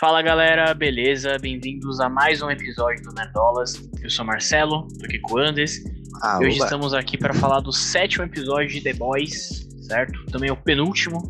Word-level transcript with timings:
Fala 0.00 0.22
galera, 0.22 0.72
beleza? 0.72 1.36
Bem-vindos 1.38 2.00
a 2.00 2.08
mais 2.08 2.40
um 2.40 2.50
episódio 2.50 3.02
do 3.04 3.12
Nerdolas. 3.12 3.74
Eu 4.02 4.08
sou 4.08 4.24
Marcelo, 4.24 4.88
tô 4.98 5.04
aqui 5.04 5.18
com 5.18 5.34
o 5.34 5.38
Andes. 5.38 5.84
Ah, 6.22 6.38
e 6.40 6.46
hoje 6.46 6.56
oba. 6.56 6.64
estamos 6.64 6.94
aqui 6.94 7.18
para 7.18 7.34
falar 7.34 7.60
do 7.60 7.70
sétimo 7.70 8.24
episódio 8.24 8.68
de 8.68 8.80
The 8.80 8.94
Boys, 8.94 9.68
certo? 9.82 10.24
Também 10.32 10.48
é 10.48 10.52
o 10.52 10.56
penúltimo. 10.56 11.22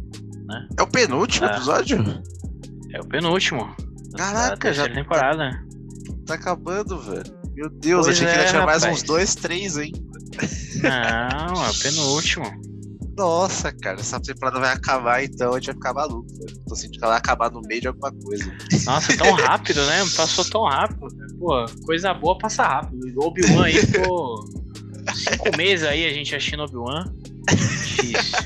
É 0.78 0.82
o 0.82 0.86
penúltimo 0.86 1.48
Ah. 1.48 1.56
episódio? 1.56 2.22
É 2.92 3.00
o 3.00 3.04
penúltimo. 3.06 3.74
Caraca, 4.16 4.72
já 4.72 4.88
temporada. 4.88 5.50
tá 6.26 6.34
acabando, 6.34 6.96
velho. 7.00 7.40
Meu 7.54 7.68
Deus, 7.68 8.06
Pois 8.06 8.16
achei 8.22 8.32
que 8.32 8.38
é, 8.40 8.42
já 8.44 8.50
tinha 8.50 8.64
mais 8.64 8.82
rapaz. 8.84 9.00
uns 9.00 9.06
dois, 9.06 9.34
três, 9.34 9.76
hein? 9.78 9.92
Não, 10.80 11.64
é 11.64 11.70
o 11.70 11.78
penúltimo. 11.82 12.44
Nossa, 13.16 13.72
cara, 13.72 14.00
essa 14.00 14.20
temporada 14.20 14.58
vai 14.60 14.72
acabar 14.72 15.22
então, 15.22 15.52
a 15.52 15.54
gente 15.56 15.66
vai 15.66 15.74
ficar 15.74 15.94
maluco. 15.94 16.26
velho. 16.38 16.58
Tô 16.66 16.74
sentindo 16.74 16.98
que 16.98 17.04
ela 17.04 17.12
vai 17.12 17.18
acabar 17.18 17.50
no 17.50 17.60
meio 17.62 17.80
de 17.80 17.88
alguma 17.88 18.12
coisa. 18.12 18.50
Nossa, 18.86 19.16
tão 19.16 19.32
rápido, 19.32 19.84
né? 19.86 19.98
Passou 20.16 20.44
tão 20.44 20.64
rápido. 20.64 21.06
Pô, 21.38 21.66
coisa 21.84 22.14
boa 22.14 22.38
passa 22.38 22.62
rápido. 22.62 23.12
O 23.20 23.26
Obi-Wan 23.26 23.64
aí 23.66 23.74
ficou 23.74 24.44
cinco 25.14 25.56
meses 25.56 25.86
aí 25.86 26.06
a 26.06 26.12
gente 26.14 26.34
assistindo 26.34 26.62
Obi-Wan. 26.62 27.04
Difícil. 27.48 28.38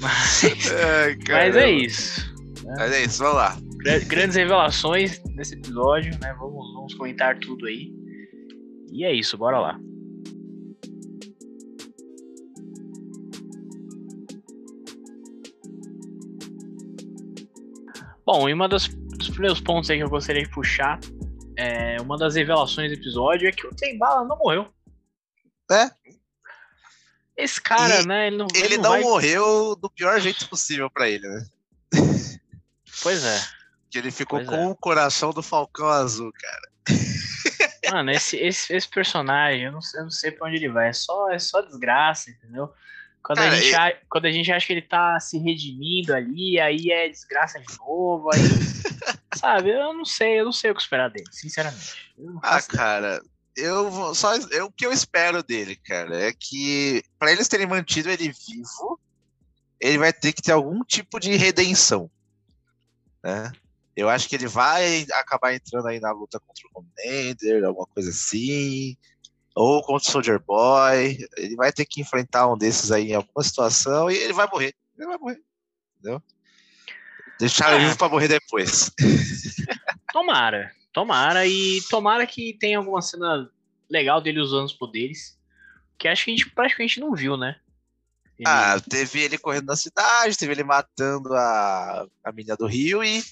Mas, 0.00 0.42
Ai, 0.72 1.16
mas 1.28 1.56
é 1.56 1.70
isso. 1.70 2.34
Mas 2.64 2.92
é 2.92 3.04
isso, 3.04 3.18
vamos 3.18 3.36
lá. 3.36 3.56
Gra- 3.84 3.98
Grandes 4.00 4.36
revelações 4.36 5.20
nesse 5.34 5.54
episódio, 5.54 6.10
né? 6.20 6.34
Vamos, 6.38 6.74
vamos 6.74 6.94
comentar 6.94 7.38
tudo 7.38 7.66
aí. 7.66 7.92
E 8.92 9.04
é 9.04 9.12
isso, 9.14 9.38
bora 9.38 9.58
lá. 9.60 9.78
Bom, 18.32 18.48
e 18.48 18.54
uma 18.54 18.66
das, 18.66 18.88
dos 18.88 19.28
primeiros 19.28 19.60
pontos 19.60 19.90
aí 19.90 19.98
que 19.98 20.02
eu 20.04 20.08
gostaria 20.08 20.42
de 20.42 20.48
puxar 20.48 20.98
é 21.54 22.00
uma 22.00 22.16
das 22.16 22.34
revelações 22.34 22.88
do 22.90 22.94
episódio 22.94 23.46
é 23.46 23.52
que 23.52 23.66
o 23.66 23.74
Tem 23.74 23.98
Bala 23.98 24.24
não 24.26 24.38
morreu. 24.38 24.72
É. 25.70 25.90
Esse 27.36 27.60
cara, 27.60 28.00
E 28.00 28.06
né? 28.06 28.28
Ele 28.28 28.36
não, 28.38 28.46
Ele 28.54 28.76
não 28.78 28.84
não 28.84 28.90
vai... 28.92 29.00
morreu 29.02 29.76
do 29.76 29.90
pior 29.90 30.18
jeito 30.18 30.48
possível 30.48 30.88
pra 30.90 31.10
ele, 31.10 31.28
né? 31.28 31.46
Pois 33.02 33.22
é. 33.22 33.38
Que 33.90 33.98
ele 33.98 34.10
ficou 34.10 34.38
Pois 34.38 34.48
com 34.48 34.56
é. 34.56 34.66
o 34.66 34.74
coração 34.76 35.30
do 35.30 35.42
Falcão 35.42 35.88
Azul, 35.88 36.32
cara. 36.32 36.72
Mano, 37.92 38.10
esse, 38.12 38.38
esse, 38.38 38.72
esse 38.74 38.88
personagem, 38.88 39.64
eu 39.64 39.72
não, 39.72 39.82
sei- 39.82 40.00
eu 40.00 40.04
não 40.04 40.10
sei 40.10 40.30
pra 40.30 40.48
onde 40.48 40.56
ele 40.56 40.70
vai. 40.70 40.88
É 40.88 40.92
só, 40.94 41.30
é 41.30 41.38
só 41.38 41.60
desgraça, 41.60 42.30
entendeu? 42.30 42.72
Quando, 43.22 43.38
a 43.38 43.42
Cara, 43.44 43.56
gente 43.56 43.70
e- 43.70 43.74
a- 43.74 43.98
quando 44.10 44.24
a 44.26 44.32
gente 44.32 44.50
acha 44.50 44.66
que 44.66 44.72
ele 44.72 44.82
tá 44.82 45.18
se 45.20 45.38
redimindo 45.38 46.12
ali, 46.14 46.58
aí 46.58 46.90
é 46.90 47.08
desgraça 47.08 47.60
de 47.60 47.78
novo, 47.78 48.30
aí. 48.32 48.40
sabe, 49.34 49.70
eu 49.70 49.94
não 49.94 50.04
sei, 50.04 50.40
eu 50.40 50.44
não 50.44 50.52
sei 50.52 50.70
o 50.70 50.74
que 50.74 50.80
esperar 50.82 51.08
dele, 51.08 51.26
sinceramente. 51.30 52.12
Ah, 52.42 52.58
ideia. 52.58 52.62
cara, 52.68 53.22
eu 53.56 53.90
vou- 53.90 54.14
só 54.14 54.34
eu, 54.50 54.66
o 54.66 54.72
que 54.72 54.84
eu 54.84 54.92
espero 54.92 55.42
dele, 55.42 55.76
cara, 55.76 56.20
é 56.28 56.32
que 56.32 57.02
pra 57.18 57.30
eles 57.32 57.48
terem 57.48 57.66
mantido 57.66 58.10
ele 58.10 58.32
vivo, 58.46 58.98
ele 59.80 59.98
vai 59.98 60.12
ter 60.12 60.32
que 60.32 60.42
ter 60.42 60.52
algum 60.52 60.82
tipo 60.84 61.18
de 61.20 61.34
redenção, 61.36 62.10
né? 63.22 63.52
Eu 63.94 64.08
acho 64.08 64.28
que 64.28 64.34
ele 64.34 64.46
vai 64.46 65.06
acabar 65.12 65.54
entrando 65.54 65.86
aí 65.86 66.00
na 66.00 66.10
luta 66.12 66.40
contra 66.40 66.62
o 66.74 66.78
Homelander, 66.80 67.64
alguma 67.64 67.86
coisa 67.86 68.10
assim, 68.10 68.96
ou 69.54 69.82
contra 69.82 70.08
o 70.08 70.12
Soldier 70.12 70.40
Boy. 70.40 71.18
Ele 71.36 71.56
vai 71.56 71.72
ter 71.72 71.84
que 71.84 72.00
enfrentar 72.00 72.50
um 72.52 72.56
desses 72.56 72.90
aí 72.92 73.10
em 73.10 73.14
alguma 73.14 73.42
situação 73.42 74.10
e 74.10 74.16
ele 74.16 74.32
vai 74.32 74.46
morrer. 74.50 74.74
Ele 74.96 75.06
vai 75.06 75.18
morrer, 75.18 75.40
entendeu? 75.98 76.22
Deixar 77.38 77.72
ele 77.74 77.84
É. 77.84 77.86
vivo 77.86 77.98
pra 77.98 78.08
morrer 78.08 78.28
depois. 78.28 78.90
Tomara, 80.12 80.70
tomara, 80.92 81.46
e 81.46 81.80
tomara 81.88 82.26
que 82.26 82.52
tenha 82.60 82.76
alguma 82.78 83.00
cena 83.00 83.50
legal 83.90 84.20
dele 84.20 84.40
usando 84.40 84.66
os 84.66 84.72
poderes. 84.74 85.38
Que 85.98 86.06
acho 86.08 86.24
que 86.24 86.30
a 86.32 86.36
gente 86.36 86.50
praticamente 86.50 87.00
não 87.00 87.14
viu, 87.14 87.36
né? 87.36 87.56
Ele- 88.38 88.48
Ah, 88.48 88.78
teve 88.80 89.20
ele 89.22 89.38
correndo 89.38 89.66
na 89.66 89.76
cidade, 89.76 90.36
teve 90.36 90.52
ele 90.52 90.64
matando 90.64 91.32
a, 91.34 92.06
a 92.24 92.32
menina 92.32 92.56
do 92.56 92.66
Rio 92.66 93.02
e. 93.02 93.22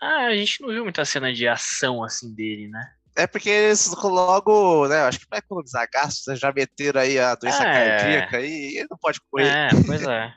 ah, 0.00 0.26
a 0.26 0.34
gente 0.36 0.60
não 0.62 0.68
viu 0.70 0.84
muita 0.84 1.04
cena 1.04 1.32
de 1.32 1.46
ação 1.46 2.02
assim 2.02 2.32
dele, 2.34 2.68
né? 2.68 2.94
É 3.18 3.26
porque 3.26 3.50
eles 3.50 3.88
logo, 4.00 4.86
né? 4.86 5.00
Acho 5.00 5.18
que 5.18 5.26
pra 5.26 5.38
economizar 5.38 5.88
gastos, 5.92 6.24
né, 6.28 6.36
já 6.36 6.52
meteram 6.52 7.00
aí 7.00 7.18
a 7.18 7.34
doença 7.34 7.64
É. 7.64 7.98
cardíaca 7.98 8.40
e 8.40 8.76
ele 8.76 8.86
não 8.88 8.96
pode 8.96 9.20
correr. 9.28 9.48
É, 9.48 9.68
pois 9.84 10.02
é. 10.02 10.32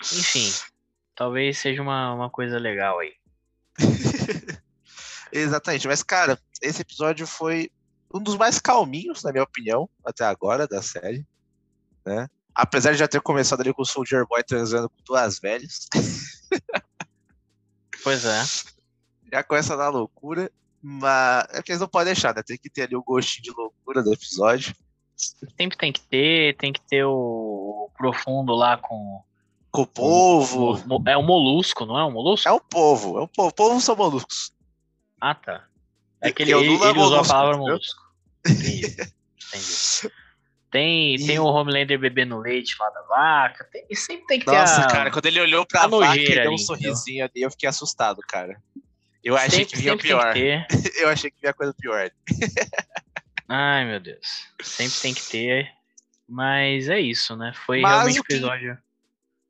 Enfim, 0.00 0.50
talvez 1.14 1.58
seja 1.58 1.82
uma, 1.82 2.14
uma 2.14 2.30
coisa 2.30 2.58
legal 2.58 2.98
aí. 3.00 3.12
Exatamente. 5.30 5.86
Mas, 5.86 6.02
cara, 6.02 6.38
esse 6.62 6.80
episódio 6.80 7.26
foi 7.26 7.70
um 8.14 8.18
dos 8.18 8.36
mais 8.36 8.58
calminhos, 8.58 9.22
na 9.22 9.30
minha 9.30 9.44
opinião, 9.44 9.86
até 10.02 10.24
agora 10.24 10.66
da 10.66 10.80
série. 10.80 11.26
Né? 12.06 12.28
Apesar 12.54 12.92
de 12.92 12.98
já 12.98 13.08
ter 13.08 13.20
começado 13.20 13.60
ali 13.60 13.74
com 13.74 13.82
o 13.82 13.86
Soldier 13.86 14.26
Boy 14.26 14.42
transando 14.42 14.88
com 14.88 14.96
duas 15.04 15.38
velhas. 15.38 15.86
Pois 18.02 18.24
é. 18.24 18.42
já 19.30 19.42
começa 19.42 19.76
na 19.76 19.90
loucura. 19.90 20.50
Mas 20.86 21.46
é 21.54 21.62
que 21.62 21.72
eles 21.72 21.80
não 21.80 21.88
podem 21.88 22.12
deixar, 22.12 22.34
né? 22.34 22.42
Tem 22.42 22.58
que 22.58 22.68
ter 22.68 22.82
ali 22.82 22.94
o 22.94 23.02
gostinho 23.02 23.42
de 23.44 23.50
loucura 23.52 24.02
do 24.02 24.12
episódio. 24.12 24.74
Sempre 25.16 25.78
tem 25.78 25.90
que 25.92 26.00
ter, 26.02 26.56
tem 26.58 26.72
que 26.74 26.80
ter 26.82 27.04
o, 27.04 27.88
profundo 27.96 28.52
lá 28.54 28.76
com. 28.76 29.22
Com 29.70 29.82
o 29.82 29.86
povo. 29.86 30.72
o- 30.86 30.96
o- 30.98 31.08
é 31.08 31.16
o 31.16 31.22
molusco, 31.22 31.86
não 31.86 31.98
é 31.98 32.04
o 32.04 32.10
molusco? 32.10 32.46
É 32.48 32.52
o 32.52 32.60
povo, 32.60 33.18
é 33.18 33.22
o 33.22 33.28
povo. 33.28 33.48
O 33.48 33.52
povo 33.54 33.80
são 33.80 33.96
moluscos. 33.96 34.52
Ah, 35.20 35.34
tá. 35.34 35.64
É 36.20 36.30
que 36.30 36.42
ele, 36.42 36.52
ele, 36.52 36.74
é 36.84 36.88
ele 36.90 36.98
usou 36.98 37.20
a 37.20 37.24
palavra 37.24 37.54
entendeu? 37.56 37.72
molusco. 37.72 38.02
Entendi. 38.46 38.86
Entendi. 38.86 40.14
Tem, 40.70 41.14
E- 41.16 41.26
tem 41.26 41.38
o 41.38 41.44
Homelander 41.46 41.98
bebendo 41.98 42.38
leite 42.38 42.76
lá 42.78 42.90
da 42.90 43.02
vaca. 43.02 43.64
Tem, 43.72 43.86
e 43.88 43.96
sempre 43.96 44.26
tem 44.26 44.38
que 44.38 44.44
ter 44.44 44.52
Nossa, 44.52 44.86
cara, 44.86 45.10
quando 45.10 45.26
ele 45.26 45.40
olhou 45.40 45.64
pra 45.66 45.84
a 45.84 45.86
vaca 45.88 45.96
e 45.96 46.08
nojeira 46.18 46.42
deu 46.42 46.50
um 46.50 46.54
ali, 46.54 46.62
sorrisinho 46.62 47.24
ali, 47.24 47.40
eu 47.42 47.50
fiquei 47.50 47.68
assustado, 47.68 48.20
cara. 48.28 48.60
Eu 49.24 49.36
achei 49.36 49.60
sempre, 49.60 49.76
que 49.76 49.82
vinha 49.82 49.96
pior. 49.96 50.34
Eu 51.00 51.08
achei 51.08 51.30
que 51.30 51.40
vinha 51.40 51.54
coisa 51.54 51.72
pior. 51.72 52.10
Ai, 53.48 53.86
meu 53.86 53.98
Deus. 53.98 54.48
Sempre 54.62 55.00
tem 55.00 55.14
que 55.14 55.22
ter. 55.30 55.72
Mas 56.28 56.88
é 56.88 57.00
isso, 57.00 57.34
né? 57.36 57.52
Foi 57.66 57.80
Mas 57.80 57.92
realmente 57.92 58.20
o 58.20 58.24
que- 58.24 58.34
episódio. 58.34 58.78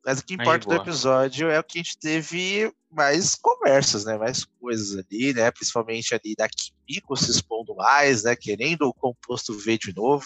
Mas 0.05 0.19
o 0.19 0.25
que 0.25 0.35
importa 0.35 0.67
do 0.67 0.75
episódio 0.75 1.49
é 1.49 1.59
o 1.59 1.63
que 1.63 1.79
a 1.79 1.81
gente 1.81 1.97
teve 1.97 2.71
mais 2.91 3.33
conversas, 3.33 4.05
né? 4.05 4.15
Mais 4.17 4.45
coisas 4.45 4.95
ali, 4.97 5.33
né? 5.33 5.49
Principalmente 5.49 6.13
ali 6.13 6.35
da 6.37 6.47
Kimiko 6.47 7.17
se 7.17 7.31
expondo 7.31 7.75
mais, 7.75 8.23
né? 8.23 8.35
Querendo 8.35 8.83
o 8.83 8.93
composto 8.93 9.57
V 9.57 9.77
de 9.77 9.93
novo. 9.95 10.25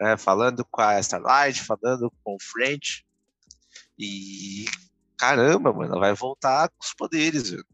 Né? 0.00 0.16
Falando 0.16 0.64
com 0.64 0.80
a 0.80 0.98
Starlight, 0.98 1.62
falando 1.62 2.12
com 2.24 2.34
o 2.34 2.42
French. 2.42 3.06
E 3.96 4.64
caramba, 5.16 5.72
mano, 5.72 5.92
ela 5.92 6.00
vai 6.00 6.14
voltar 6.14 6.68
com 6.68 6.76
os 6.82 6.92
poderes, 6.92 7.50
viu? 7.50 7.64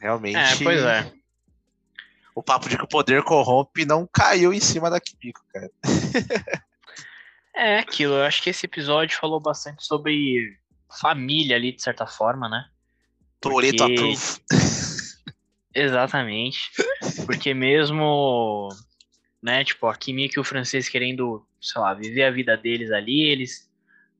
Realmente. 0.00 0.36
É, 0.36 0.64
pois 0.64 0.82
é. 0.82 1.12
O 2.34 2.42
papo 2.42 2.68
de 2.68 2.76
que 2.76 2.84
o 2.84 2.88
poder 2.88 3.22
corrompe 3.24 3.84
não 3.84 4.08
caiu 4.12 4.52
em 4.52 4.60
cima 4.60 4.88
da 4.88 5.00
Kimiko, 5.00 5.40
cara. 5.52 5.70
É 7.54 7.80
aquilo. 7.80 8.14
Eu 8.14 8.24
acho 8.24 8.40
que 8.40 8.50
esse 8.50 8.64
episódio 8.64 9.18
falou 9.18 9.40
bastante 9.40 9.84
sobre 9.84 10.56
família 11.00 11.56
ali, 11.56 11.72
de 11.72 11.82
certa 11.82 12.06
forma, 12.06 12.48
né? 12.48 12.64
Toreto 13.40 13.82
approve. 13.82 14.16
Exatamente. 15.74 16.70
Porque 17.26 17.52
mesmo, 17.52 18.68
né, 19.42 19.64
tipo, 19.64 19.86
a 19.88 19.96
Kimiko 19.96 20.38
e 20.38 20.40
o 20.40 20.44
francês 20.44 20.88
querendo, 20.88 21.44
sei 21.60 21.80
lá, 21.80 21.92
viver 21.92 22.22
a 22.22 22.30
vida 22.30 22.56
deles 22.56 22.92
ali, 22.92 23.22
eles, 23.22 23.68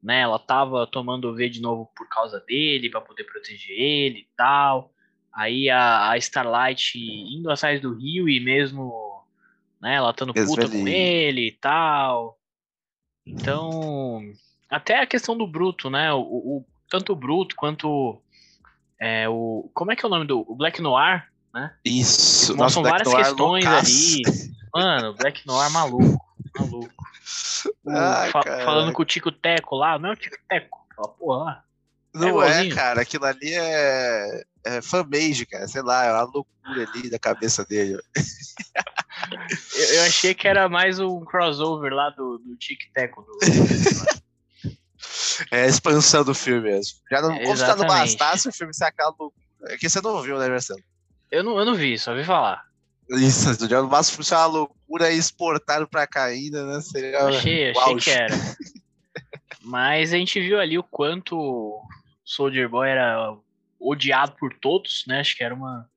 né, 0.02 0.22
ela 0.22 0.38
tava 0.38 0.86
tomando 0.86 1.28
o 1.28 1.34
V 1.34 1.48
de 1.48 1.60
novo 1.60 1.90
por 1.96 2.08
causa 2.08 2.40
dele, 2.40 2.90
pra 2.90 3.00
poder 3.00 3.24
proteger 3.24 3.78
ele 3.78 4.18
e 4.18 4.28
tal. 4.36 4.92
Aí 5.38 5.70
a, 5.70 6.10
a 6.10 6.18
Starlight 6.18 6.98
indo 6.98 7.48
atrás 7.48 7.80
do 7.80 7.94
Rio 7.94 8.28
e 8.28 8.40
mesmo, 8.40 9.22
né, 9.80 9.94
ela 9.94 10.10
estando 10.10 10.34
puta 10.34 10.68
com 10.68 10.88
ele- 10.88 11.46
e 11.46 11.52
tal. 11.52 12.36
Então, 13.24 14.20
até 14.68 15.00
a 15.00 15.06
questão 15.06 15.36
do 15.38 15.46
Bruto, 15.46 15.88
né, 15.90 16.12
o, 16.12 16.20
o- 16.20 16.64
tanto 16.90 17.12
o 17.12 17.16
Bruto 17.16 17.54
quanto 17.54 18.20
é, 19.00 19.28
o, 19.28 19.70
como 19.72 19.92
é 19.92 19.96
que 19.96 20.04
é 20.04 20.08
o 20.08 20.10
nome 20.10 20.26
do, 20.26 20.44
o 20.50 20.56
Black 20.56 20.82
Noir, 20.82 21.28
Isso. 21.84 22.56
Mostram 22.56 22.82
Black 22.82 23.04
várias 23.04 23.12
Noir 23.12 23.24
questões 23.26 23.64
loucaço. 23.64 24.16
ali. 24.16 24.54
Mano, 24.74 25.14
Black 25.14 25.46
Noir 25.46 25.70
maluco. 25.70 26.26
Maluco. 26.58 27.04
O- 27.84 27.90
Ai, 27.94 28.30
fa- 28.30 28.42
cara. 28.42 28.64
falando 28.64 28.92
com 28.92 29.02
o 29.02 29.04
Tico 29.04 29.30
Teco 29.30 29.76
lá, 29.76 29.98
não 30.00 30.10
é 30.10 30.12
o 30.14 30.16
Tico 30.16 30.36
Teco, 30.48 30.84
aquela 30.90 31.08
porra 31.08 31.44
lá. 31.44 31.64
Não 32.18 32.42
é, 32.42 32.48
igualzinho. 32.48 32.74
cara. 32.74 33.02
Aquilo 33.02 33.24
ali 33.24 33.54
é, 33.54 34.44
é 34.64 34.82
fanmade, 34.82 35.46
cara. 35.46 35.66
Sei 35.68 35.82
lá, 35.82 36.04
é 36.04 36.12
uma 36.12 36.22
loucura 36.22 36.88
ali 36.88 37.10
da 37.10 37.18
cabeça 37.18 37.64
dele. 37.64 37.98
Eu, 39.74 39.84
eu 39.94 40.02
achei 40.04 40.32
que 40.32 40.46
era 40.46 40.68
mais 40.68 41.00
um 41.00 41.24
crossover 41.24 41.92
lá 41.92 42.08
do, 42.10 42.38
do 42.38 42.56
Tic 42.56 42.80
Teco. 42.94 43.22
Do... 43.22 43.38
É 45.50 45.62
a 45.62 45.66
expansão 45.66 46.24
do 46.24 46.34
filme 46.34 46.70
mesmo. 46.70 46.98
Já 47.10 47.20
não, 47.20 47.30
como 47.30 47.56
se 47.56 47.60
já 47.60 47.76
não 47.76 47.84
Exatamente. 47.84 48.16
bastasse 48.16 48.48
o 48.48 48.52
filme 48.52 48.74
ser 48.74 48.84
aquela 48.84 49.14
loucura. 49.18 49.42
É 49.66 49.76
que 49.76 49.88
você 49.88 50.00
não 50.00 50.22
viu, 50.22 50.38
né, 50.38 50.48
Marcelo? 50.48 50.80
Eu 51.30 51.42
não, 51.42 51.58
eu 51.58 51.64
não 51.64 51.74
vi, 51.74 51.98
só 51.98 52.14
vi 52.14 52.24
falar. 52.24 52.64
Isso, 53.10 53.68
já 53.68 53.80
não 53.80 53.88
basta 53.88 54.12
o 54.12 54.16
filme 54.16 54.24
ser 54.24 54.34
uma 54.36 54.46
loucura 54.46 55.10
e 55.10 55.18
exportaram 55.18 55.86
pra 55.86 56.06
cá 56.06 56.24
ainda, 56.24 56.64
né? 56.66 56.80
Seria 56.80 57.24
Achei, 57.26 57.70
achei 57.70 57.96
que 57.96 58.10
era. 58.10 58.34
Mas 59.62 60.12
a 60.12 60.16
gente 60.16 60.40
viu 60.40 60.60
ali 60.60 60.78
o 60.78 60.82
quanto 60.82 61.80
Soldier 62.28 62.68
Boy 62.68 62.86
era 62.90 63.34
odiado 63.80 64.32
por 64.32 64.52
todos, 64.52 65.04
né? 65.06 65.20
Acho 65.20 65.34
que 65.34 65.42
era 65.42 65.54
uma. 65.54 65.90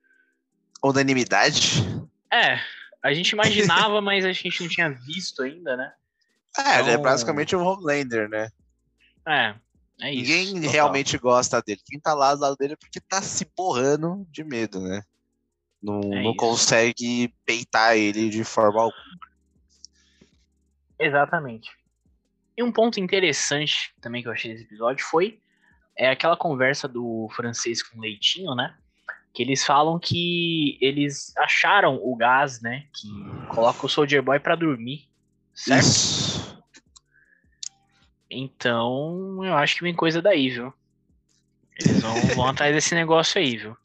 Unanimidade. 0.82 1.84
É, 2.32 2.58
a 3.04 3.14
gente 3.14 3.32
imaginava, 3.32 4.00
mas 4.02 4.24
a 4.24 4.32
gente 4.32 4.62
não 4.62 4.70
tinha 4.70 4.90
visto 4.90 5.44
ainda, 5.44 5.76
né? 5.76 5.94
É, 6.58 6.80
ele 6.80 6.90
é 6.90 6.94
Então- 6.94 7.04
basicamente 7.04 7.54
um 7.56 7.66
Homelander, 7.66 8.30
né? 8.30 8.50
É, 9.28 9.56
é 10.02 10.14
isso. 10.14 10.32
Ninguém 10.32 10.54
total. 10.56 10.72
realmente 10.72 11.18
gosta 11.18 11.62
dele. 11.62 11.82
Quem 11.86 12.00
tá 12.00 12.14
lá 12.14 12.34
do 12.34 12.42
lado 12.42 12.56
dele 12.56 12.74
é 12.74 12.78
porque 12.78 13.02
tá 13.02 13.22
se 13.22 13.46
borrando 13.56 14.26
de 14.32 14.44
medo, 14.46 14.80
né? 14.80 15.02
Não, 15.84 16.00
É 16.14 16.24
não 16.24 16.34
consegue 16.36 17.34
peitar 17.46 17.98
ele 17.98 18.30
de 18.30 18.44
forma 18.46 18.82
alguma. 18.84 19.04
Exatamente. 20.98 21.70
E 22.56 22.64
um 22.64 22.72
ponto 22.72 23.00
interessante 23.02 23.94
também 24.00 24.22
que 24.22 24.28
eu 24.28 24.32
achei 24.32 24.52
desse 24.54 24.64
episódio 24.64 25.06
foi 25.06 25.42
é 25.98 26.10
aquela 26.10 26.38
conversa 26.38 26.88
do 26.88 27.30
francês 27.36 27.84
com 27.84 27.98
o 27.98 28.02
Leitinho, 28.02 28.56
né? 28.56 28.76
Que 29.34 29.44
eles 29.44 29.66
falam 29.66 30.00
que 30.00 30.78
eles 30.82 31.36
acharam 31.38 32.00
o 32.02 32.16
gás, 32.16 32.62
né? 32.62 32.86
Que 32.94 33.08
coloca 33.48 33.86
o 33.86 33.90
Soldier 33.90 34.22
Boy 34.22 34.40
pra 34.40 34.56
dormir. 34.56 35.08
Certo? 35.54 35.86
Isso. 35.86 36.62
Então, 38.30 39.44
eu 39.44 39.56
acho 39.56 39.76
que 39.76 39.84
vem 39.84 39.94
coisa 39.94 40.22
daí, 40.22 40.50
viu? 40.50 40.74
Eles 41.80 42.02
vão, 42.02 42.14
vão 42.36 42.48
atrás 42.48 42.74
desse 42.74 42.96
negócio 42.96 43.40
aí, 43.40 43.58
viu? 43.58 43.76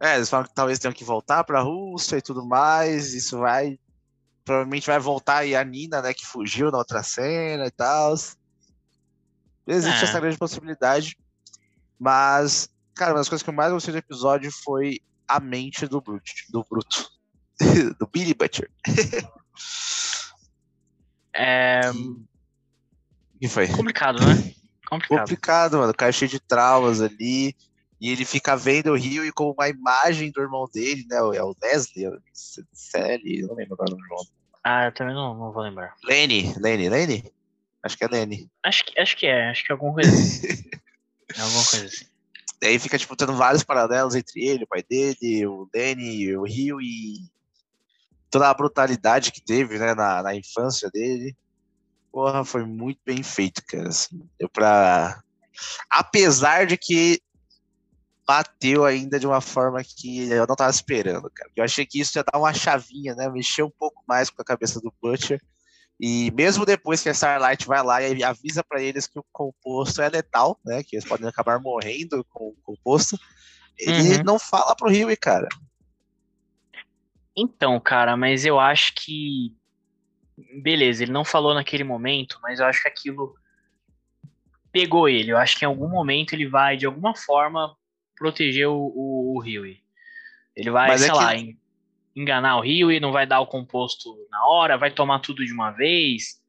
É, 0.00 0.16
eles 0.16 0.30
falam 0.30 0.46
que 0.46 0.54
talvez 0.54 0.78
tenham 0.78 0.94
que 0.94 1.04
voltar 1.04 1.44
pra 1.44 1.60
Rússia 1.60 2.16
e 2.16 2.22
tudo 2.22 2.44
mais. 2.44 3.12
Isso 3.12 3.38
vai. 3.38 3.78
Provavelmente 4.44 4.86
vai 4.86 4.98
voltar 4.98 5.38
aí 5.38 5.54
a 5.54 5.62
Nina, 5.62 6.00
né? 6.00 6.14
Que 6.14 6.26
fugiu 6.26 6.70
na 6.70 6.78
outra 6.78 7.02
cena 7.02 7.66
e 7.66 7.70
tal. 7.70 8.14
Existe 9.66 10.04
É. 10.04 10.08
essa 10.08 10.20
grande 10.20 10.38
possibilidade. 10.38 11.16
Mas, 11.98 12.68
cara, 12.94 13.12
uma 13.12 13.18
das 13.18 13.28
coisas 13.28 13.42
que 13.42 13.50
eu 13.50 13.54
mais 13.54 13.72
gostei 13.72 13.92
do 13.92 13.98
episódio 13.98 14.50
foi 14.64 15.00
a 15.28 15.38
mente 15.38 15.86
do 15.86 16.00
Bruto. 16.00 16.32
Do 16.50 16.64
Bruto. 16.68 17.08
do 17.98 18.06
Billy 18.06 18.34
Butcher. 18.34 18.70
É 21.34 21.82
que 23.40 23.48
foi? 23.48 23.68
complicado, 23.68 24.20
né? 24.20 24.52
Complicado. 24.88 25.20
Complicado, 25.20 25.78
mano. 25.78 25.92
O 25.92 25.94
cara 25.94 26.10
é 26.10 26.12
cheio 26.12 26.30
de 26.30 26.38
traumas 26.38 27.00
ali. 27.00 27.56
E 28.00 28.10
ele 28.10 28.24
fica 28.24 28.56
vendo 28.56 28.92
o 28.92 28.96
Rio 28.96 29.24
e 29.24 29.32
com 29.32 29.50
uma 29.50 29.68
imagem 29.68 30.30
do 30.30 30.40
irmão 30.40 30.66
dele, 30.72 31.04
né? 31.08 31.18
É 31.18 31.42
o 31.42 31.54
Leslie, 31.62 32.06
é 32.06 32.08
o 32.08 32.18
Sally, 32.72 33.42
não 33.42 33.54
lembro 33.54 33.74
agora 33.74 33.94
o 33.94 33.98
nome. 33.98 34.28
Ah, 34.64 34.86
eu 34.86 34.92
também 34.92 35.14
não, 35.14 35.34
não 35.34 35.52
vou 35.52 35.62
lembrar. 35.62 35.94
Lenny, 36.04 36.54
Lenny, 36.58 36.88
Lenny? 36.88 37.24
Acho 37.82 37.96
que 37.96 38.04
é 38.04 38.08
Lenny. 38.08 38.50
Acho 38.64 38.84
que, 38.84 39.00
acho 39.00 39.16
que 39.16 39.26
é, 39.26 39.50
acho 39.50 39.64
que 39.64 39.72
é 39.72 39.74
alguma 39.74 39.94
coisa 39.94 40.10
assim. 40.10 40.46
é 41.34 41.40
alguma 41.40 41.64
coisa 41.64 41.86
assim. 41.86 42.06
Daí 42.60 42.78
fica, 42.78 42.98
tipo, 42.98 43.16
tendo 43.16 43.34
vários 43.34 43.64
paralelos 43.64 44.14
entre 44.14 44.46
ele, 44.46 44.64
o 44.64 44.68
pai 44.68 44.82
dele, 44.82 45.46
o 45.46 45.68
Lenny, 45.74 46.36
o 46.36 46.44
Rio 46.44 46.80
e 46.80 47.20
toda 48.30 48.48
a 48.48 48.54
brutalidade 48.54 49.32
que 49.32 49.40
teve, 49.40 49.78
né, 49.78 49.94
na, 49.94 50.22
na 50.22 50.34
infância 50.36 50.90
dele. 50.90 51.34
Porra, 52.12 52.44
foi 52.44 52.64
muito 52.64 53.00
bem 53.04 53.22
feito, 53.22 53.62
cara. 53.66 53.88
Assim, 53.88 54.28
deu 54.38 54.48
pra. 54.48 55.22
Apesar 55.88 56.66
de 56.66 56.76
que 56.76 57.20
bateu 58.26 58.84
ainda 58.84 59.18
de 59.18 59.26
uma 59.26 59.40
forma 59.40 59.82
que 59.82 60.28
eu 60.28 60.46
não 60.46 60.54
tava 60.54 60.70
esperando, 60.70 61.28
cara. 61.30 61.50
Eu 61.56 61.64
achei 61.64 61.84
que 61.84 62.00
isso 62.00 62.16
ia 62.16 62.24
dar 62.24 62.38
uma 62.38 62.52
chavinha, 62.52 63.14
né? 63.14 63.28
Mexer 63.28 63.62
um 63.62 63.70
pouco 63.70 64.02
mais 64.06 64.30
com 64.30 64.40
a 64.40 64.44
cabeça 64.44 64.80
do 64.80 64.92
Butcher. 65.02 65.40
E 66.02 66.30
mesmo 66.30 66.64
depois 66.64 67.02
que 67.02 67.10
a 67.10 67.12
Starlight 67.12 67.66
vai 67.66 67.82
lá 67.82 68.00
e 68.02 68.24
avisa 68.24 68.64
pra 68.64 68.80
eles 68.80 69.06
que 69.06 69.18
o 69.18 69.24
composto 69.30 70.00
é 70.00 70.08
letal, 70.08 70.58
né? 70.64 70.82
Que 70.82 70.96
eles 70.96 71.04
podem 71.04 71.28
acabar 71.28 71.60
morrendo 71.60 72.24
com 72.30 72.48
o 72.48 72.56
composto, 72.62 73.18
ele 73.78 74.16
Uhum. 74.16 74.24
não 74.24 74.38
fala 74.38 74.74
pro 74.74 74.88
Rio, 74.88 75.08
cara. 75.20 75.46
Então, 77.36 77.78
cara, 77.80 78.16
mas 78.16 78.44
eu 78.44 78.58
acho 78.58 78.94
que. 78.94 79.54
Beleza, 80.62 81.02
ele 81.02 81.12
não 81.12 81.24
falou 81.24 81.52
naquele 81.54 81.84
momento, 81.84 82.38
mas 82.42 82.60
eu 82.60 82.66
acho 82.66 82.80
que 82.82 82.88
aquilo 82.88 83.34
pegou 84.72 85.08
ele. 85.08 85.32
Eu 85.32 85.36
acho 85.36 85.58
que 85.58 85.64
em 85.64 85.68
algum 85.68 85.88
momento 85.88 86.32
ele 86.32 86.48
vai, 86.48 86.76
de 86.78 86.86
alguma 86.86 87.14
forma, 87.14 87.76
proteger 88.16 88.68
o, 88.68 88.74
o, 88.94 89.36
o 89.36 89.40
Huey. 89.42 89.82
Ele 90.56 90.70
vai, 90.70 90.88
Mas 90.88 91.02
é 91.02 91.04
sei 91.06 91.12
que- 91.14 91.20
lá, 91.22 91.36
en- 91.36 91.58
enganar 92.14 92.56
o 92.56 92.60
Huey, 92.60 93.00
não 93.00 93.12
vai 93.12 93.26
dar 93.26 93.40
o 93.40 93.46
composto 93.46 94.16
na 94.30 94.46
hora, 94.46 94.78
vai 94.78 94.90
tomar 94.90 95.20
tudo 95.20 95.44
de 95.44 95.52
uma 95.52 95.70
vez. 95.70 96.40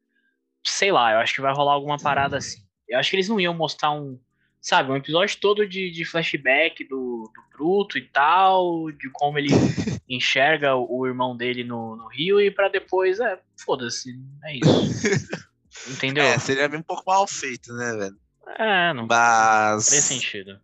Sei 0.64 0.92
lá, 0.92 1.12
eu 1.12 1.18
acho 1.18 1.34
que 1.34 1.40
vai 1.40 1.52
rolar 1.52 1.72
alguma 1.72 1.98
parada 1.98 2.36
assim. 2.36 2.62
Eu 2.88 2.98
acho 2.98 3.10
que 3.10 3.16
eles 3.16 3.28
não 3.28 3.40
iam 3.40 3.54
mostrar 3.54 3.90
um, 3.92 4.18
sabe, 4.60 4.92
um 4.92 4.96
episódio 4.96 5.38
todo 5.40 5.66
de, 5.66 5.90
de 5.90 6.04
flashback 6.04 6.84
do, 6.84 7.30
do 7.34 7.42
Bruto 7.52 7.98
e 7.98 8.02
tal, 8.02 8.90
de 8.92 9.10
como 9.10 9.38
ele 9.38 9.48
enxerga 10.08 10.76
o, 10.76 11.00
o 11.00 11.06
irmão 11.06 11.36
dele 11.36 11.64
no, 11.64 11.96
no 11.96 12.08
Rio 12.08 12.40
e 12.40 12.50
pra 12.50 12.68
depois, 12.68 13.18
é, 13.18 13.38
foda-se, 13.56 14.10
é 14.44 14.56
isso. 14.56 15.42
Entendeu? 15.90 16.24
É, 16.24 16.38
seria 16.38 16.68
bem 16.68 16.80
um 16.80 16.84
pouco 16.84 17.02
mal 17.06 17.26
feito, 17.26 17.72
né, 17.72 17.96
velho? 17.96 18.16
É, 18.58 18.92
não 18.92 19.06
faz 19.06 19.86
sentido. 19.86 20.60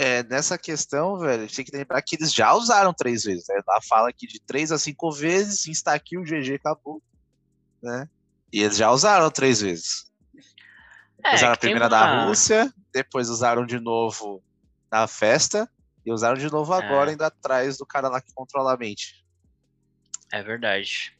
É, 0.00 0.22
nessa 0.24 0.56
questão, 0.56 1.18
velho, 1.18 1.46
tem 1.48 1.64
que 1.64 1.76
lembrar 1.76 2.00
que 2.02 2.16
eles 2.16 2.32
já 2.32 2.52
usaram 2.54 2.92
três 2.94 3.24
vezes, 3.24 3.44
né? 3.48 3.60
Lá 3.66 3.80
fala 3.82 4.12
que 4.12 4.26
de 4.26 4.40
três 4.40 4.72
a 4.72 4.78
cinco 4.78 5.10
vezes, 5.12 5.66
insta 5.66 5.92
aqui, 5.92 6.16
o 6.16 6.24
GG 6.24 6.54
acabou, 6.54 7.02
né? 7.82 8.08
E 8.52 8.62
eles 8.62 8.76
já 8.76 8.90
usaram 8.90 9.30
três 9.30 9.60
vezes. 9.60 10.10
É, 11.24 11.34
usaram 11.34 11.54
a 11.54 11.56
primeira 11.56 11.84
uma- 11.84 11.90
da 11.90 12.24
Rússia, 12.26 12.72
depois 12.92 13.28
usaram 13.28 13.64
de 13.66 13.78
novo 13.78 14.42
na 14.90 15.06
festa, 15.06 15.68
e 16.04 16.12
usaram 16.12 16.36
de 16.36 16.50
novo 16.50 16.72
agora, 16.72 17.10
É. 17.10 17.14
indo 17.14 17.22
atrás 17.22 17.78
do 17.78 17.86
cara 17.86 18.08
lá 18.08 18.20
que 18.20 18.32
controla 18.34 18.74
a 18.74 18.76
mente. 18.76 19.24
É 20.32 20.42
verdade. 20.42 21.16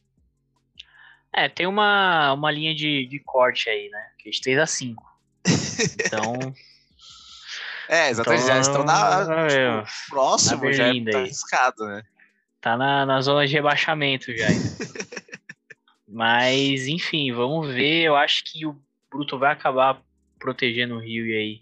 É, 1.33 1.47
tem 1.47 1.65
uma, 1.65 2.33
uma 2.33 2.51
linha 2.51 2.75
de, 2.75 3.07
de 3.07 3.19
corte 3.19 3.69
aí, 3.69 3.89
né? 3.89 4.11
Que 4.19 4.29
é 4.29 4.31
de 4.31 4.41
3 4.41 4.59
a 4.59 4.67
5. 4.67 5.03
Então, 6.05 6.53
É, 7.93 8.09
exatamente, 8.09 8.47
já 8.47 8.59
estão 8.59 8.81
Então, 8.81 8.85
na, 8.85 9.45
é, 9.45 9.83
tipo, 9.83 10.09
próximo, 10.09 10.65
na 10.65 10.71
já 10.71 10.87
é 10.87 11.11
tá 11.11 11.19
arriscado, 11.19 11.85
né? 11.85 12.03
tá 12.59 12.75
na, 12.75 13.05
na 13.05 13.21
zona 13.21 13.45
de 13.45 13.53
rebaixamento 13.53 14.35
já. 14.35 14.47
ainda. 14.47 14.69
Mas, 16.07 16.87
enfim, 16.87 17.31
vamos 17.31 17.67
ver. 17.71 18.01
Eu 18.03 18.15
acho 18.15 18.43
que 18.45 18.65
o 18.65 18.81
Bruto 19.11 19.37
vai 19.37 19.51
acabar 19.51 20.01
protegendo 20.39 20.95
o 20.95 20.99
Rio 20.99 21.23
aí 21.25 21.61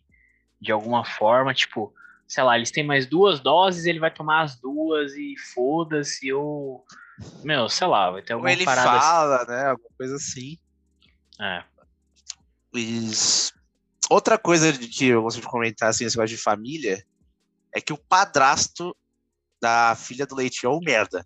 de 0.60 0.72
alguma 0.72 1.04
forma. 1.04 1.54
Tipo, 1.54 1.94
sei 2.26 2.44
lá, 2.44 2.56
eles 2.56 2.72
têm 2.72 2.84
mais 2.84 3.06
duas 3.06 3.42
doses, 3.42 3.86
ele 3.86 4.00
vai 4.00 4.12
tomar 4.12 4.42
as 4.44 4.56
duas 4.56 5.14
e 5.14 5.36
foda-se. 5.54 6.32
Ou. 6.32 6.86
Meu, 7.44 7.68
sei 7.68 7.88
lá, 7.88 8.10
vai 8.10 8.22
ter 8.22 8.34
Ou 8.34 8.38
alguma 8.38 8.54
ele 8.54 8.64
parada 8.64 9.02
fala, 9.02 9.46
né? 9.46 9.66
Alguma 9.68 9.90
coisa 9.98 10.16
assim. 10.16 10.58
assim. 11.40 11.44
É. 11.44 11.64
Mas 12.74 13.51
outra 14.12 14.38
coisa 14.38 14.72
de 14.74 14.88
que 14.88 15.08
eu 15.08 15.24
gosto 15.24 15.40
de 15.40 15.48
comentar 15.48 15.90
assim, 15.90 16.06
esse 16.06 16.18
negócio 16.18 16.36
de 16.36 16.42
família 16.42 17.04
é 17.74 17.80
que 17.80 17.94
o 17.94 17.98
padrasto 17.98 18.96
da 19.62 19.96
filha 19.96 20.26
do 20.26 20.36
Leite 20.36 20.66
é 20.66 20.70
um 20.70 20.80
merda. 20.80 21.26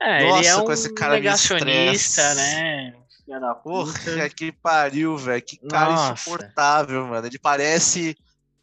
É, 0.00 0.22
ele 0.22 0.30
Nossa, 0.30 0.48
é 0.48 0.56
um 0.56 0.64
com 0.64 0.72
esse 0.72 0.94
cara 0.94 1.14
negacionista, 1.14 2.34
né? 2.34 2.94
Filha 3.24 3.40
da 3.40 3.54
Porra, 3.54 3.92
que 4.30 4.52
pariu, 4.52 5.16
velho. 5.16 5.42
Que 5.42 5.58
cara 5.68 5.90
Nossa. 5.90 6.12
insuportável, 6.12 7.06
mano. 7.06 7.26
Ele 7.26 7.38
parece 7.38 8.16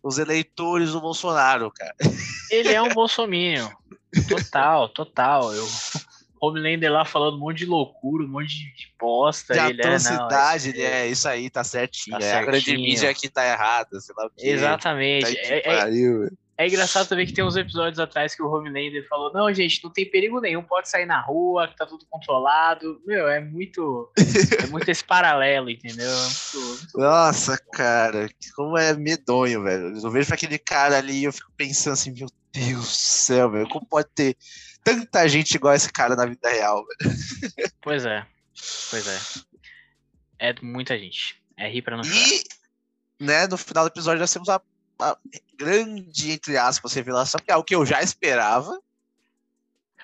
os 0.03 0.17
eleitores 0.17 0.91
do 0.91 1.01
Bolsonaro, 1.01 1.71
cara. 1.71 1.95
Ele 2.49 2.73
é 2.73 2.81
um 2.81 2.89
bolsominion. 2.89 3.69
Total, 4.27 4.89
total. 4.89 5.53
Eu, 5.53 5.67
Homelander 6.41 6.91
lá 6.91 7.05
falando 7.05 7.35
um 7.35 7.39
monte 7.39 7.59
de 7.59 7.65
loucura, 7.67 8.23
um 8.23 8.27
monte 8.27 8.47
de 8.49 8.91
bosta. 8.99 9.53
De 9.53 9.59
ele 9.59 9.81
é, 9.81 9.85
não, 9.85 9.93
atrocidade, 9.95 10.57
esse- 10.57 10.69
ele 10.69 10.81
é 10.81 11.07
isso 11.07 11.27
aí, 11.27 11.49
tá 11.49 11.63
certinho. 11.63 12.17
Tá 12.19 12.25
é 12.25 12.33
a 12.33 12.41
grande 12.41 12.65
certinho. 12.65 12.85
mídia 12.89 13.13
que 13.13 13.29
tá 13.29 13.45
errada, 13.45 13.99
sei 13.99 14.15
lá 14.17 14.25
o 14.25 14.29
quê. 14.31 14.47
Exatamente. 14.47 15.25
Tá 15.25 15.31
que 15.31 15.37
É, 15.37 15.57
é- 15.59 15.61
pariu, 15.79 16.29
é 16.57 16.67
engraçado 16.67 17.07
também 17.07 17.25
que 17.25 17.33
tem 17.33 17.43
uns 17.43 17.55
episódios 17.55 17.99
atrás 17.99 18.35
que 18.35 18.41
o 18.43 18.51
Homelander 18.51 19.07
falou: 19.07 19.31
não, 19.33 19.51
gente, 19.53 19.83
não 19.83 19.91
tem 19.91 20.09
perigo 20.09 20.39
nenhum, 20.39 20.61
pode 20.61 20.89
sair 20.89 21.05
na 21.07 21.19
rua, 21.21 21.67
que 21.67 21.75
tá 21.75 21.85
tudo 21.87 22.05
controlado. 22.09 23.01
Meu, 23.05 23.27
é 23.27 23.39
muito. 23.39 24.11
É 24.63 24.67
muito 24.67 24.87
esse 24.89 25.03
paralelo, 25.03 25.69
entendeu? 25.69 26.09
É 26.11 26.23
muito- 26.23 26.67
muito 26.79 26.97
Nossa, 26.99 27.57
cara, 27.71 28.27
como 28.55 28.77
é 28.77 28.93
medonho, 28.95 29.63
velho. 29.63 29.95
Eu 29.97 30.11
vejo 30.11 30.27
pra 30.27 30.35
aquele 30.35 30.57
cara 30.59 30.97
ali 30.97 31.21
e 31.21 31.23
eu 31.23 31.33
fico 31.33 31.51
pensando 31.57 31.93
assim, 31.93 32.11
meu 32.11 32.27
Deus 32.53 32.79
do 32.79 32.83
céu, 32.85 33.49
velho. 33.49 33.67
Como 33.69 33.85
pode 33.87 34.09
ter 34.13 34.35
tanta 34.83 35.27
gente 35.27 35.55
igual 35.55 35.73
esse 35.73 35.91
cara 35.91 36.15
na 36.15 36.25
vida 36.25 36.49
real, 36.49 36.85
velho? 36.85 37.71
Pois 37.81 38.05
é. 38.05 38.25
Pois 38.89 39.07
é. 39.07 39.19
É 40.39 40.55
muita 40.61 40.97
gente. 40.97 41.41
É 41.57 41.69
rir 41.69 41.81
pra 41.81 41.97
não 41.97 42.03
chorar. 42.03 42.19
E 42.19 42.43
né, 43.19 43.47
no 43.47 43.57
final 43.57 43.85
do 43.85 43.91
episódio 43.91 44.19
nós 44.19 44.33
temos 44.33 44.47
uma, 44.47 44.61
uma 44.99 45.17
grande, 45.57 46.31
entre 46.31 46.57
aspas, 46.57 46.93
revelação, 46.93 47.39
que 47.39 47.51
é 47.51 47.55
o 47.55 47.63
que 47.63 47.75
eu 47.75 47.85
já 47.85 48.01
esperava. 48.01 48.79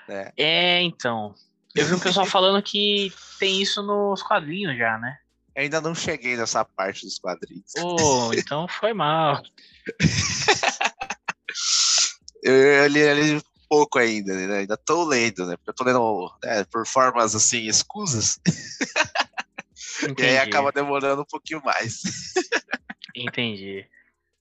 Né? 0.08 0.32
É, 0.38 0.82
então. 0.82 1.34
Eu 1.76 1.86
vi 1.86 1.96
um 1.96 2.00
pessoal 2.00 2.26
falando 2.26 2.62
que 2.62 3.12
tem 3.40 3.62
isso 3.62 3.82
nos 3.84 4.24
quadrinhos 4.24 4.78
já, 4.78 4.98
né? 4.98 5.18
Ainda 5.56 5.82
não 5.82 5.96
cheguei 5.96 6.38
nessa 6.38 6.64
parte 6.64 7.04
dos 7.04 7.18
quadrinhos. 7.18 7.74
Oh, 7.80 8.32
então 8.34 8.68
foi 8.68 8.94
mal. 8.94 9.42
eu, 12.44 12.54
eu 12.54 12.88
li, 12.88 13.00
eu 13.00 13.16
li 13.16 13.42
pouco 13.68 14.00
ainda, 14.00 14.34
né? 14.34 14.60
Ainda 14.60 14.78
tô 14.78 15.04
lendo, 15.06 15.46
né? 15.46 15.56
Porque 15.58 15.70
eu 15.70 15.74
tô 15.74 15.84
lendo 15.84 16.32
né, 16.44 16.64
por 16.66 16.86
formas 16.86 17.36
assim, 17.36 17.68
escusas. 17.68 18.40
e 20.18 20.24
aí 20.24 20.38
acaba 20.38 20.72
demorando 20.72 21.22
um 21.22 21.26
pouquinho 21.26 21.62
mais. 21.64 22.02
Entendi. 23.16 23.86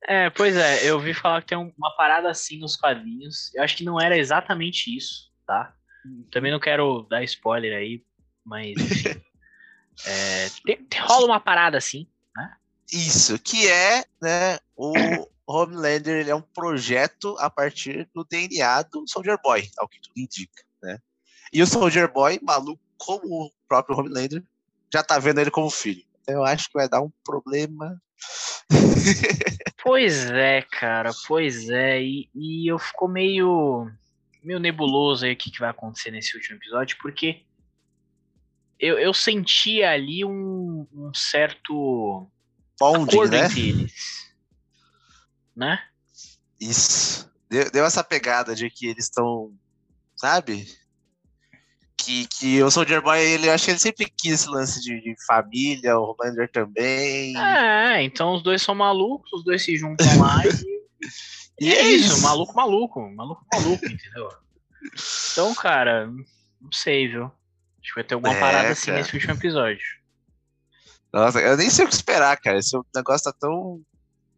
É, 0.08 0.30
pois 0.30 0.56
é, 0.56 0.88
eu 0.88 1.00
vi 1.00 1.12
falar 1.14 1.40
que 1.42 1.48
tem 1.48 1.58
uma 1.58 1.96
parada 1.96 2.30
assim 2.30 2.58
nos 2.58 2.76
quadrinhos. 2.76 3.52
Eu 3.54 3.62
acho 3.62 3.76
que 3.76 3.84
não 3.84 4.00
era 4.00 4.16
exatamente 4.16 4.96
isso, 4.96 5.32
tá? 5.46 5.74
Também 6.30 6.52
não 6.52 6.60
quero 6.60 7.06
dar 7.10 7.24
spoiler 7.24 7.76
aí, 7.76 8.04
mas 8.44 8.76
enfim. 8.76 9.20
é, 10.06 10.48
tem, 10.64 10.86
rola 11.00 11.26
uma 11.26 11.40
parada 11.40 11.76
assim, 11.76 12.06
né? 12.36 12.56
Isso, 12.92 13.36
que 13.38 13.68
é, 13.68 14.04
né, 14.22 14.58
o 14.76 14.94
Homelander 15.46 16.16
ele 16.16 16.30
é 16.30 16.34
um 16.34 16.42
projeto 16.42 17.36
a 17.38 17.48
partir 17.48 18.08
do 18.12 18.24
DNA 18.24 18.82
do 18.82 19.06
Soldier 19.06 19.38
Boy, 19.42 19.70
ao 19.78 19.88
que 19.88 20.00
tudo 20.00 20.14
indica, 20.16 20.64
né? 20.82 20.98
E 21.52 21.62
o 21.62 21.66
Soldier 21.66 22.12
Boy, 22.12 22.40
maluco 22.42 22.82
como 22.98 23.44
o 23.44 23.52
próprio 23.68 23.96
Homelander, 23.96 24.42
já 24.92 25.02
tá 25.02 25.18
vendo 25.18 25.40
ele 25.40 25.50
como 25.50 25.70
filho. 25.70 26.04
Então 26.20 26.34
eu 26.34 26.44
acho 26.44 26.66
que 26.66 26.74
vai 26.74 26.88
dar 26.88 27.00
um 27.00 27.10
problema. 27.22 28.00
pois 29.84 30.28
é, 30.30 30.62
cara, 30.62 31.12
pois 31.28 31.68
é. 31.68 32.02
E, 32.02 32.28
e 32.34 32.70
eu 32.70 32.78
fico 32.78 33.06
meio, 33.06 33.88
meio 34.42 34.58
nebuloso 34.58 35.24
aí 35.24 35.34
o 35.34 35.36
que, 35.36 35.50
que 35.50 35.60
vai 35.60 35.70
acontecer 35.70 36.10
nesse 36.10 36.36
último 36.36 36.56
episódio, 36.56 36.96
porque 37.00 37.42
eu, 38.80 38.98
eu 38.98 39.14
senti 39.14 39.82
ali 39.84 40.24
um, 40.24 40.86
um 40.92 41.14
certo 41.14 42.28
Bonding, 42.80 43.14
acordo 43.14 43.30
né? 43.30 43.46
entre 43.46 43.68
eles 43.68 44.25
né? 45.56 45.80
Isso. 46.60 47.30
Deu, 47.48 47.70
deu 47.70 47.84
essa 47.84 48.04
pegada 48.04 48.54
de 48.54 48.68
que 48.68 48.86
eles 48.86 49.04
estão, 49.04 49.52
sabe? 50.14 50.66
Que, 51.96 52.26
que 52.26 52.62
o 52.62 52.70
Soldier 52.70 53.00
Boy, 53.00 53.20
ele 53.20 53.48
acho 53.48 53.64
que 53.64 53.70
ele 53.70 53.78
sempre 53.78 54.12
quis 54.16 54.32
esse 54.32 54.48
lance 54.48 54.80
de, 54.80 55.00
de 55.00 55.14
família, 55.26 55.98
o 55.98 56.10
Homelander 56.10 56.50
também. 56.50 57.36
É, 57.36 58.02
então 58.02 58.34
os 58.34 58.42
dois 58.42 58.62
são 58.62 58.74
malucos, 58.74 59.32
os 59.32 59.44
dois 59.44 59.64
se 59.64 59.76
juntam 59.76 60.06
lá 60.20 60.42
e, 61.60 61.66
e 61.66 61.72
é, 61.72 61.78
é 61.78 61.88
isso, 61.90 62.20
maluco, 62.22 62.54
maluco, 62.54 63.00
maluco, 63.10 63.44
maluco, 63.52 63.86
entendeu? 63.86 64.28
Então, 65.32 65.54
cara, 65.54 66.06
não 66.06 66.72
sei, 66.72 67.08
viu? 67.08 67.24
Acho 67.24 67.88
que 67.88 67.94
vai 67.94 68.04
ter 68.04 68.14
alguma 68.14 68.34
é, 68.34 68.40
parada 68.40 68.68
assim 68.68 68.86
cara. 68.86 68.98
nesse 68.98 69.14
último 69.14 69.34
episódio. 69.34 69.84
Nossa, 71.12 71.40
eu 71.40 71.56
nem 71.56 71.70
sei 71.70 71.84
o 71.84 71.88
que 71.88 71.94
esperar, 71.94 72.36
cara. 72.36 72.58
Esse 72.58 72.76
negócio 72.94 73.30
tá 73.30 73.38
tão 73.38 73.80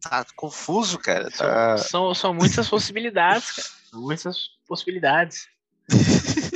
tá 0.01 0.25
confuso, 0.37 0.99
cara. 0.99 1.31
Tá... 1.31 1.77
São, 1.79 2.15
são 2.15 2.35
muitas 2.35 2.69
possibilidades, 2.69 3.53
cara. 3.53 3.69
Muitas 3.95 4.51
possibilidades. 4.67 5.49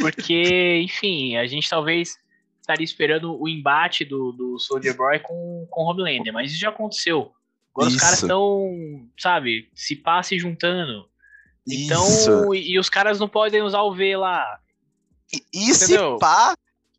Porque, 0.00 0.80
enfim, 0.84 1.36
a 1.36 1.46
gente 1.46 1.68
talvez 1.68 2.18
estaria 2.60 2.84
esperando 2.84 3.40
o 3.40 3.48
embate 3.48 4.04
do, 4.04 4.32
do 4.32 4.58
Soldier 4.58 4.96
Boy 4.96 5.18
com, 5.20 5.66
com 5.70 5.82
Homelander, 5.82 6.32
mas 6.32 6.50
isso 6.50 6.60
já 6.60 6.68
aconteceu. 6.68 7.32
Agora 7.74 7.88
isso. 7.88 7.96
os 7.96 8.02
caras 8.02 8.22
estão, 8.22 9.08
sabe, 9.18 9.70
se 9.74 9.96
pá 9.96 10.22
se 10.22 10.38
juntando. 10.38 11.08
Então, 11.66 12.54
e, 12.54 12.72
e, 12.72 12.78
os 12.78 12.90
caras 12.90 13.18
não 13.18 13.28
podem 13.28 13.62
usar 13.62 13.82
o 13.82 13.94
V 13.94 14.16
lá. 14.16 14.60
E, 15.32 15.70
e 15.70 15.74
se 15.74 15.96
pá, 16.18 16.54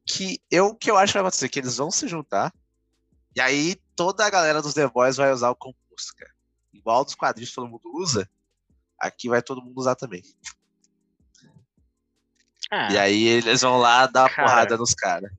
que 0.05 0.39
eu 0.49 0.73
que 0.73 0.89
eu 0.89 0.97
acho 0.97 1.11
que 1.11 1.19
vai 1.19 1.21
acontecer, 1.21 1.49
que 1.49 1.59
eles 1.59 1.77
vão 1.77 1.91
se 1.91 2.07
juntar, 2.07 2.51
e 3.35 3.41
aí 3.41 3.75
toda 3.95 4.25
a 4.25 4.29
galera 4.29 4.61
dos 4.61 4.73
The 4.73 4.87
Boys 4.87 5.17
vai 5.17 5.31
usar 5.31 5.51
o 5.51 5.55
composto, 5.55 6.15
cara 6.17 6.32
igual 6.83 7.05
dos 7.05 7.15
quadrinhos 7.15 7.53
todo 7.53 7.67
mundo 7.67 7.89
usa, 7.95 8.29
aqui 8.99 9.29
vai 9.29 9.41
todo 9.41 9.61
mundo 9.61 9.77
usar 9.77 9.95
também. 9.95 10.21
Ah, 12.69 12.91
e 12.91 12.97
aí 12.97 13.23
eles 13.27 13.61
vão 13.61 13.77
lá 13.77 14.05
dar 14.05 14.29
cara, 14.29 14.47
porrada 14.47 14.77
nos 14.77 14.93
caras. 14.93 15.31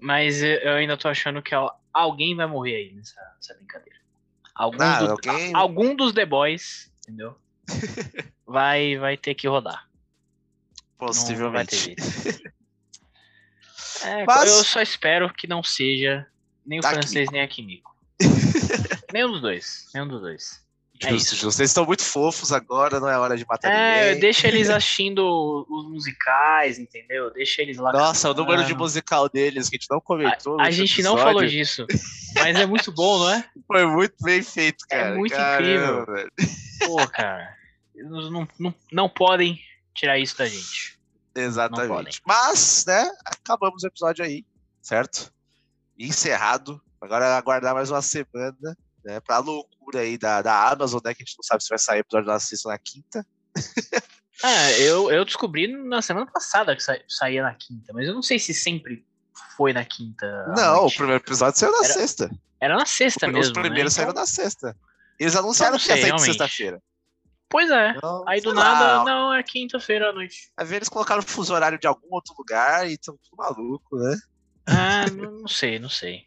Mas 0.00 0.42
eu 0.42 0.72
ainda 0.72 0.96
tô 0.96 1.08
achando 1.08 1.42
que 1.42 1.54
alguém 1.92 2.34
vai 2.34 2.46
morrer 2.46 2.76
aí 2.76 2.92
nessa, 2.94 3.20
nessa 3.36 3.54
brincadeira. 3.54 3.98
Algum, 4.54 4.82
ah, 4.82 4.98
do, 5.00 5.10
alguém... 5.10 5.54
algum 5.54 5.94
dos 5.94 6.12
The 6.12 6.24
Boys, 6.24 6.90
entendeu? 7.00 7.36
vai, 8.46 8.96
vai 8.96 9.16
ter 9.16 9.34
que 9.34 9.46
rodar. 9.46 9.86
Possivelmente. 10.96 11.94
É, 14.02 14.24
Mas... 14.24 14.50
Eu 14.50 14.64
só 14.64 14.80
espero 14.80 15.32
que 15.32 15.46
não 15.46 15.62
seja 15.62 16.26
nem 16.64 16.78
o 16.78 16.82
tá 16.82 16.90
francês 16.90 17.30
nem 17.30 17.42
a 17.42 17.48
Kimiko. 17.48 17.94
nenhum 19.12 19.32
dos 19.32 19.40
dois. 19.40 19.88
Nenhum 19.92 20.08
dos 20.08 20.20
dois. 20.20 20.65
É 21.02 21.10
justo, 21.10 21.34
justo. 21.34 21.52
Vocês 21.52 21.70
estão 21.70 21.84
muito 21.84 22.02
fofos 22.02 22.52
agora, 22.52 22.98
não 22.98 23.08
é 23.08 23.18
hora 23.18 23.36
de 23.36 23.44
matar 23.46 23.70
é, 23.70 24.06
ninguém. 24.06 24.20
deixa 24.20 24.48
eles 24.48 24.68
assistindo 24.70 25.66
os 25.68 25.90
musicais, 25.90 26.78
entendeu? 26.78 27.30
Deixa 27.32 27.62
eles 27.62 27.76
lá. 27.76 27.92
Nossa, 27.92 28.28
cantando. 28.28 28.42
o 28.42 28.44
número 28.44 28.66
de 28.66 28.74
musical 28.74 29.28
deles 29.28 29.68
que 29.68 29.76
a 29.76 29.78
gente 29.78 29.90
não 29.90 30.00
comentou. 30.00 30.60
A, 30.60 30.64
a 30.64 30.70
gente 30.70 30.94
episódio. 30.94 31.16
não 31.16 31.22
falou 31.22 31.46
disso. 31.46 31.86
Mas 32.34 32.56
é 32.56 32.66
muito 32.66 32.90
bom, 32.92 33.18
não 33.18 33.30
é? 33.30 33.44
Foi 33.66 33.86
muito 33.86 34.14
bem 34.22 34.42
feito, 34.42 34.84
é 34.90 34.96
cara. 34.96 35.14
É 35.14 35.16
muito 35.16 35.34
Caramba, 35.34 36.02
incrível. 36.02 36.06
Velho. 36.06 36.32
Pô, 36.86 37.08
cara. 37.08 37.56
Eles 37.94 38.10
não, 38.10 38.48
não, 38.58 38.74
não 38.92 39.08
podem 39.08 39.60
tirar 39.94 40.18
isso 40.18 40.36
da 40.36 40.46
gente. 40.46 40.98
Exatamente. 41.34 42.20
Mas, 42.26 42.84
né, 42.86 43.10
acabamos 43.24 43.82
o 43.82 43.86
episódio 43.86 44.24
aí, 44.24 44.44
certo? 44.80 45.32
Encerrado. 45.98 46.80
Agora 47.00 47.36
aguardar 47.36 47.74
mais 47.74 47.90
uma 47.90 48.02
semana, 48.02 48.76
né, 49.06 49.20
pra 49.20 49.38
loucura 49.38 50.00
aí 50.00 50.18
da, 50.18 50.42
da 50.42 50.68
Amazon, 50.68 51.00
né? 51.04 51.14
Que 51.14 51.22
a 51.22 51.24
gente 51.24 51.36
não 51.38 51.44
sabe 51.44 51.62
se 51.62 51.68
vai 51.68 51.78
sair 51.78 52.00
episódio 52.00 52.26
da 52.26 52.40
sexta 52.40 52.68
na 52.68 52.78
quinta. 52.78 53.24
é, 54.42 54.82
eu, 54.82 55.10
eu 55.12 55.24
descobri 55.24 55.68
na 55.68 56.02
semana 56.02 56.26
passada 56.26 56.74
que 56.74 56.82
sa, 56.82 56.98
saía 57.08 57.42
na 57.44 57.54
quinta, 57.54 57.92
mas 57.94 58.08
eu 58.08 58.14
não 58.14 58.22
sei 58.22 58.40
se 58.40 58.52
sempre 58.52 59.06
foi 59.56 59.72
na 59.72 59.84
quinta. 59.84 60.26
Não, 60.56 60.80
noite. 60.80 60.94
o 60.94 60.96
primeiro 60.96 61.22
episódio 61.22 61.58
saiu 61.58 61.70
na 61.70 61.84
era, 61.84 61.94
sexta. 61.94 62.30
Era 62.60 62.76
na 62.76 62.84
sexta 62.84 63.26
o, 63.26 63.30
mesmo. 63.30 63.52
Os 63.52 63.52
primeiros 63.52 63.92
né? 63.92 63.96
saíram 63.96 64.10
então... 64.10 64.22
na 64.22 64.26
sexta. 64.26 64.76
Eles 65.20 65.36
anunciaram 65.36 65.78
sei, 65.78 65.94
que 65.94 66.00
ia 66.00 66.18
sair 66.18 66.18
sexta-feira. 66.26 66.82
Pois 67.48 67.70
é. 67.70 67.90
Então, 67.90 68.24
aí 68.26 68.40
do 68.40 68.52
nada, 68.52 68.98
lá, 68.98 69.04
não, 69.04 69.32
é 69.32 69.40
quinta-feira 69.40 70.10
à 70.10 70.12
noite. 70.12 70.50
Aí 70.56 70.74
eles 70.74 70.88
colocaram 70.88 71.20
o 71.20 71.24
fuso 71.24 71.54
horário 71.54 71.78
de 71.78 71.86
algum 71.86 72.08
outro 72.10 72.34
lugar 72.36 72.88
e 72.88 72.94
estão 72.94 73.16
tudo 73.22 73.36
maluco, 73.36 73.96
né? 73.96 74.16
Ah, 74.66 75.08
não 75.12 75.46
sei, 75.46 75.78
não 75.78 75.88
sei. 75.88 76.26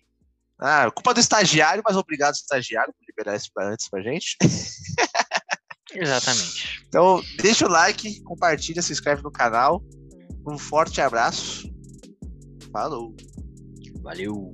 Ah, 0.60 0.92
culpa 0.92 1.14
do 1.14 1.20
estagiário, 1.20 1.82
mas 1.86 1.96
obrigado, 1.96 2.34
estagiário, 2.34 2.94
por 2.94 3.06
liberar 3.08 3.36
isso 3.36 3.50
pra 3.54 3.70
antes 3.70 3.90
pra 3.90 4.02
gente. 4.02 4.38
Exatamente. 5.94 6.84
Então, 6.88 7.24
deixa 7.38 7.66
o 7.66 7.70
like, 7.70 8.22
compartilha, 8.24 8.82
se 8.82 8.92
inscreve 8.92 9.24
no 9.24 9.32
canal. 9.32 9.82
Um 10.46 10.58
forte 10.58 11.02
abraço. 11.02 11.70
Falou. 12.72 13.16
Valeu. 14.02 14.52